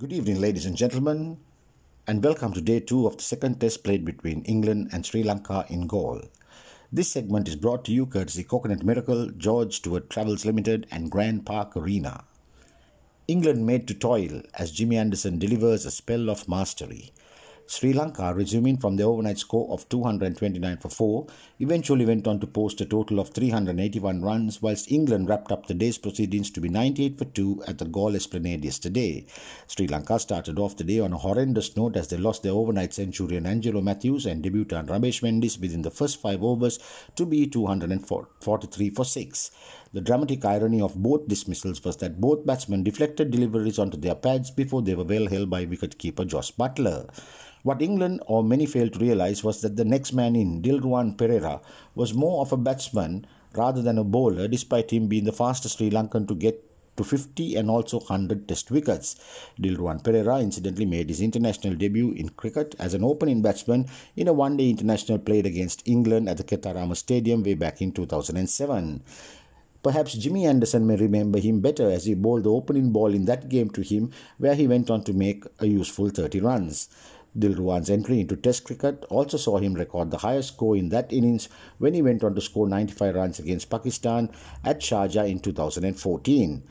[0.00, 1.36] Good evening, ladies and gentlemen,
[2.06, 5.66] and welcome to day two of the second test played between England and Sri Lanka
[5.68, 6.22] in Galle.
[6.90, 11.44] This segment is brought to you courtesy Coconut Miracle, George Stewart Travels Limited, and Grand
[11.44, 12.24] Park Arena.
[13.28, 17.12] England made to toil as Jimmy Anderson delivers a spell of mastery.
[17.72, 21.26] Sri Lanka, resuming from the overnight score of 229 for 4,
[21.60, 25.74] eventually went on to post a total of 381 runs, whilst England wrapped up the
[25.74, 29.24] day's proceedings to be 98 for 2 at the Galle Esplanade yesterday.
[29.68, 32.92] Sri Lanka started off the day on a horrendous note as they lost their overnight
[32.92, 36.80] centurion Angelo Mathews and debutant Ramesh Mendis within the first five overs
[37.14, 39.50] to be 243 for 6.
[39.92, 44.52] The dramatic irony of both dismissals was that both batsmen deflected deliveries onto their pads
[44.52, 47.10] before they were well held by wicketkeeper Jos Buttler.
[47.64, 51.60] What England or many failed to realise was that the next man in, Dilruwan Perera,
[51.96, 53.26] was more of a batsman
[53.56, 56.64] rather than a bowler, despite him being the fastest Sri Lankan to get
[56.96, 59.16] to 50 and also 100 test wickets.
[59.60, 64.32] Dilruwan Perera incidentally made his international debut in cricket as an opening batsman in a
[64.32, 69.02] one-day international played against England at the Khettarama Stadium way back in 2007.
[69.82, 73.48] Perhaps Jimmy Anderson may remember him better as he bowled the opening ball in that
[73.48, 76.88] game to him, where he went on to make a useful 30 runs.
[77.38, 81.48] Dilruwan's entry into Test cricket also saw him record the highest score in that innings
[81.78, 84.28] when he went on to score 95 runs against Pakistan
[84.64, 86.62] at Sharjah in 2014.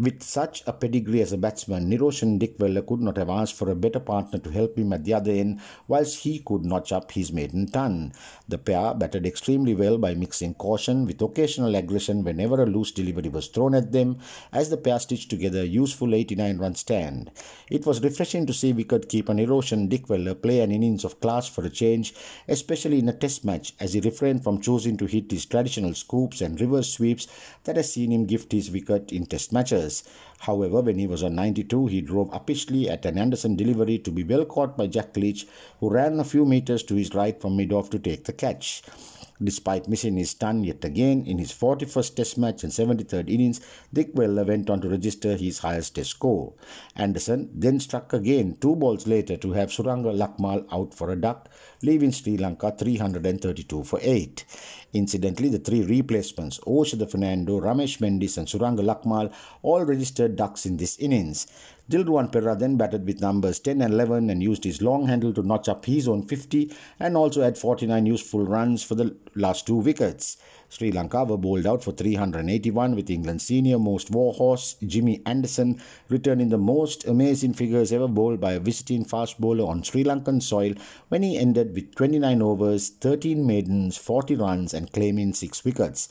[0.00, 3.74] With such a pedigree as a batsman, Niroshan Dickwella could not have asked for a
[3.74, 7.30] better partner to help him at the other end, whilst he could notch up his
[7.30, 8.14] maiden ton.
[8.48, 13.28] The pair batted extremely well by mixing caution with occasional aggression whenever a loose delivery
[13.28, 14.16] was thrown at them,
[14.54, 17.30] as the pair stitched together a useful 89 run stand.
[17.70, 21.68] It was refreshing to see wicket-keeper Niroshan Dickwella play an innings of class for a
[21.68, 22.14] change,
[22.48, 26.40] especially in a test match, as he refrained from choosing to hit his traditional scoops
[26.40, 27.28] and reverse sweeps
[27.64, 29.89] that has seen him gift his wicket in test matches.
[30.38, 34.24] However, when he was on 92, he drove uppishly at an Anderson delivery to be
[34.24, 35.46] well caught by Jack Leach,
[35.80, 38.82] who ran a few metres to his right from mid-off to take the catch.
[39.42, 43.60] Despite missing his ton yet again in his 41st Test match and 73rd innings,
[43.94, 46.52] Dickwella went on to register his highest Test score.
[46.94, 51.48] Anderson then struck again two balls later to have Suranga Lakmal out for a duck,
[51.82, 54.44] leaving Sri Lanka 332 for 8.
[54.92, 59.32] Incidentally, the three replacements, Oshada Fernando, Ramesh Mendis and Suranga Lakmal
[59.62, 61.46] all registered ducks in this innings.
[61.90, 65.42] Dilruwan Perera then batted with numbers 10 and 11 and used his long handle to
[65.42, 69.74] notch up his own 50 and also had 49 useful runs for the last two
[69.74, 70.36] wickets.
[70.68, 76.50] Sri Lanka were bowled out for 381 with England's senior most warhorse Jimmy Anderson returning
[76.50, 80.74] the most amazing figures ever bowled by a visiting fast bowler on Sri Lankan soil
[81.08, 86.08] when he ended with 29 overs, 13 maidens, 40 runs and claiming 6 wickets.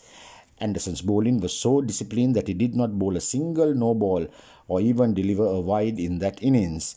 [0.59, 4.27] Anderson's bowling was so disciplined that he did not bowl a single no ball
[4.67, 6.95] or even deliver a wide in that innings.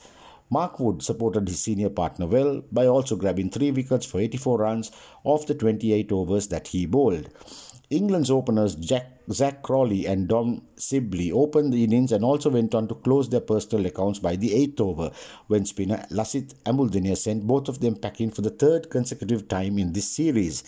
[0.50, 4.90] Mark Wood supported his senior partner well by also grabbing three wickets for 84 runs
[5.24, 7.30] off the 28 overs that he bowled.
[7.92, 12.88] England's openers Jack, Zak Crawley and Dom Sibley opened the innings and also went on
[12.88, 15.10] to close their personal accounts by the eighth over
[15.48, 19.92] when spinner Lasith Embuldeniya sent both of them packing for the third consecutive time in
[19.92, 20.64] this series.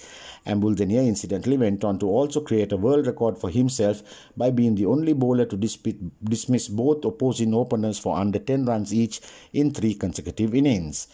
[0.46, 4.02] Embuldeniya incidentally went on to also create a world record for himself
[4.36, 9.22] by being the only bowler to dismiss both opposing openers for under 10 runs each
[9.54, 11.08] in three consecutive innings.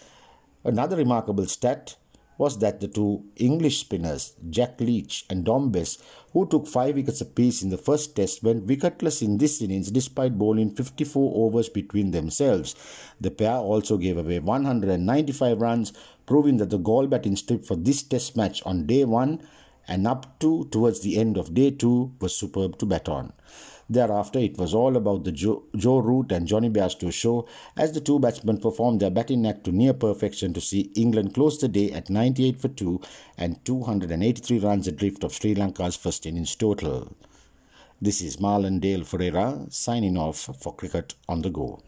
[0.64, 1.94] Another remarkable stat
[2.40, 5.98] was that the two English spinners, Jack Leach and Dom Bess,
[6.32, 10.38] who took five wickets apiece in the first test, went wicketless in this innings despite
[10.38, 12.74] bowling 54 overs between themselves.
[13.20, 15.92] The pair also gave away 195 runs,
[16.24, 19.42] proving that the Galle batting strip for this test match on day one
[19.88, 23.32] and up to towards the end of day two was superb to bat on.
[23.88, 28.00] Thereafter, it was all about the Joe, Joe Root and Jonny Bairstow show as the
[28.00, 31.90] two batsmen performed their batting act to near perfection to see England close the day
[31.90, 33.00] at 98 for 2
[33.36, 37.16] and 283 runs adrift of Sri Lanka's first innings total.
[38.00, 41.82] This is Marlon Dale Ferreira signing off for Cricket on the Go.